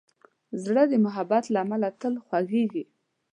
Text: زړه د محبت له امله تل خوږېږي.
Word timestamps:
زړه 0.63 0.83
د 0.91 0.93
محبت 1.05 1.43
له 1.53 1.59
امله 1.65 1.89
تل 2.01 2.13
خوږېږي. 2.25 2.83